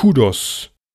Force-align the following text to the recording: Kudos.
Kudos. 0.00 0.70